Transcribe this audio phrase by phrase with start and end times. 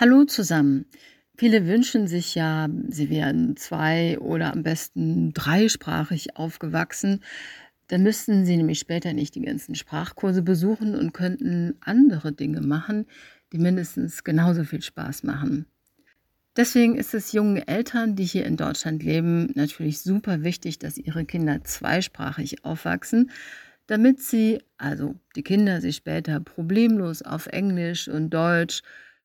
[0.00, 0.86] Hallo zusammen.
[1.36, 7.22] Viele wünschen sich ja, sie wären zwei oder am besten dreisprachig aufgewachsen.
[7.88, 13.04] Dann müssten sie nämlich später nicht die ganzen Sprachkurse besuchen und könnten andere Dinge machen,
[13.52, 15.66] die mindestens genauso viel Spaß machen.
[16.56, 21.26] Deswegen ist es jungen Eltern, die hier in Deutschland leben, natürlich super wichtig, dass ihre
[21.26, 23.30] Kinder zweisprachig aufwachsen,
[23.86, 28.80] damit sie, also die Kinder, sich später problemlos auf Englisch und Deutsch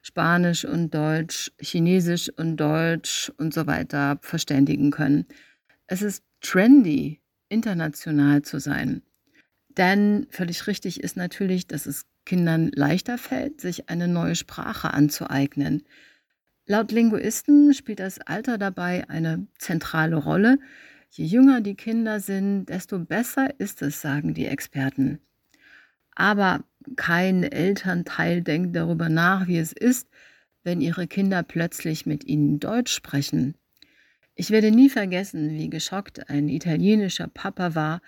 [0.06, 5.26] Spanisch und Deutsch, Chinesisch und Deutsch und so weiter verständigen können.
[5.88, 9.02] Es ist trendy, international zu sein.
[9.70, 15.82] Denn völlig richtig ist natürlich, dass es Kindern leichter fällt, sich eine neue Sprache anzueignen.
[16.68, 20.60] Laut Linguisten spielt das Alter dabei eine zentrale Rolle.
[21.10, 25.18] Je jünger die Kinder sind, desto besser ist es, sagen die Experten.
[26.14, 26.64] Aber
[26.96, 30.08] kein Elternteil denkt darüber nach, wie es ist,
[30.64, 33.56] wenn ihre Kinder plötzlich mit ihnen Deutsch sprechen.
[34.36, 38.02] Ich werde nie vergessen, wie geschockt ein italienischer Papa war,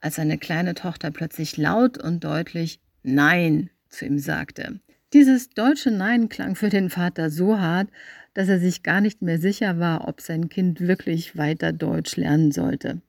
[0.00, 4.80] als seine kleine Tochter plötzlich laut und deutlich Nein zu ihm sagte.
[5.12, 7.88] Dieses deutsche Nein klang für den Vater so hart,
[8.34, 12.52] dass er sich gar nicht mehr sicher war, ob sein Kind wirklich weiter Deutsch lernen
[12.52, 13.00] sollte.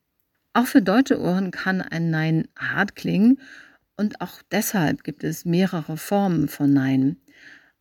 [0.53, 3.39] Auch für deutsche Ohren kann ein Nein hart klingen
[3.97, 7.17] und auch deshalb gibt es mehrere Formen von Nein.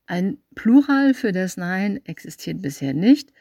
[0.06, 3.32] Ein Plural für das Nein existiert bisher nicht.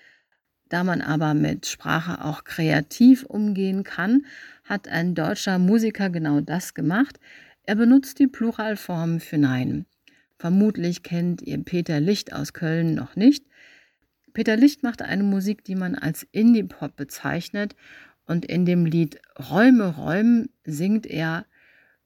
[0.68, 4.26] Da man aber mit Sprache auch kreativ umgehen kann,
[4.64, 7.20] hat ein deutscher Musiker genau das gemacht.
[7.64, 9.86] Er benutzt die Pluralform für Nein.
[10.38, 13.46] Vermutlich kennt ihr Peter Licht aus Köln noch nicht.
[14.34, 17.76] Peter Licht macht eine Musik, die man als Indie-Pop bezeichnet.
[18.26, 21.46] Und in dem Lied Räume räumen singt er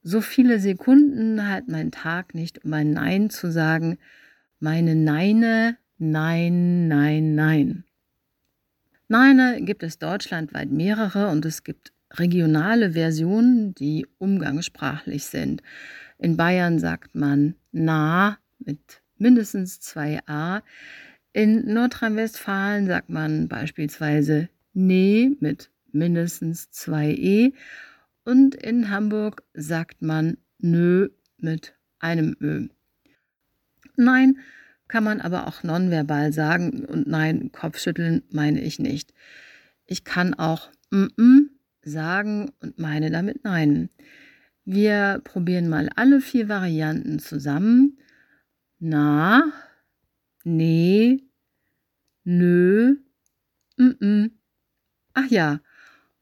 [0.01, 3.97] so viele Sekunden hat mein Tag nicht, um ein Nein zu sagen.
[4.59, 7.83] Meine Neine, Nein, Nein, Nein.
[9.07, 15.61] Neine gibt es deutschlandweit mehrere und es gibt regionale Versionen, die umgangssprachlich sind.
[16.17, 20.61] In Bayern sagt man na mit mindestens zwei A.
[21.33, 27.53] In Nordrhein-Westfalen sagt man beispielsweise nee mit mindestens zwei E
[28.29, 32.67] und in Hamburg sagt man nö mit einem Ö.
[33.95, 34.37] Nein
[34.87, 39.13] kann man aber auch nonverbal sagen und nein, Kopfschütteln meine ich nicht.
[39.85, 41.39] Ich kann auch mm -mm
[41.81, 43.89] sagen und meine damit nein.
[44.63, 47.97] Wir probieren mal alle vier Varianten zusammen.
[48.79, 49.51] Na,
[50.43, 51.23] nee,
[52.23, 52.97] nö,
[53.77, 54.31] mm -mm.
[55.13, 55.59] Ach ja,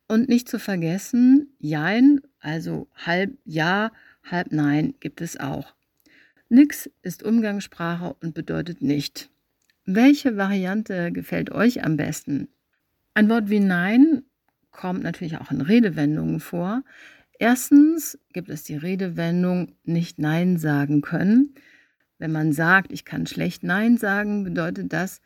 [0.08, 3.92] und nicht zu vergessen, Jein, also halb Ja,
[4.24, 5.74] halb Nein gibt es auch.
[6.50, 9.30] Nix ist Umgangssprache und bedeutet nicht.
[9.86, 12.48] Welche Variante gefällt euch am besten?
[13.14, 14.24] Ein Wort wie Nein
[14.72, 16.84] kommt natürlich auch in Redewendungen vor.
[17.40, 21.54] Erstens gibt es die Redewendung nicht Nein sagen können.
[22.18, 25.22] Wenn man sagt, ich kann schlecht Nein sagen, bedeutet das,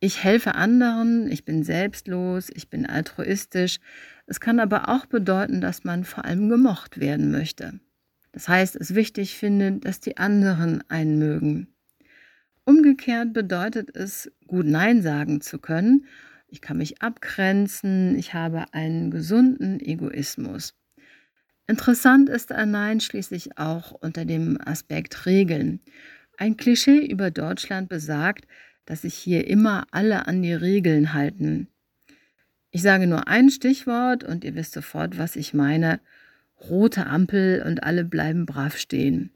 [0.00, 3.78] ich helfe anderen, ich bin selbstlos, ich bin altruistisch.
[4.26, 7.80] Es kann aber auch bedeuten, dass man vor allem gemocht werden möchte.
[8.32, 11.68] Das heißt, es wichtig findet, dass die anderen einen mögen.
[12.64, 16.04] Umgekehrt bedeutet es, gut Nein sagen zu können.
[16.46, 20.74] Ich kann mich abgrenzen, ich habe einen gesunden Egoismus.
[21.66, 25.80] Interessant ist ein Nein schließlich auch unter dem Aspekt Regeln.
[26.36, 28.46] Ein Klischee über Deutschland besagt,
[28.88, 31.68] dass sich hier immer alle an die Regeln halten.
[32.70, 36.00] Ich sage nur ein Stichwort und ihr wisst sofort, was ich meine.
[36.70, 39.30] Rote Ampel und alle bleiben brav stehen.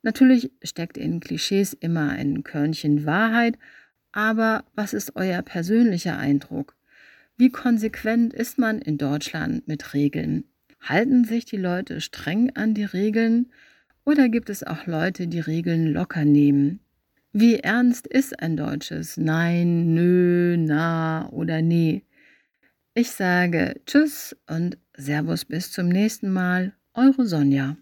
[0.00, 3.58] Natürlich steckt in Klischees immer ein Körnchen Wahrheit,
[4.12, 6.74] aber was ist euer persönlicher Eindruck?
[7.36, 10.44] Wie konsequent ist man in Deutschland mit Regeln?
[10.80, 13.52] Halten sich die Leute streng an die Regeln
[14.06, 16.80] oder gibt es auch Leute, die Regeln locker nehmen?
[17.36, 22.04] Wie ernst ist ein deutsches Nein, Nö, Na oder Nee?
[22.94, 27.76] Ich sage Tschüss und Servus bis zum nächsten Mal, eure Sonja.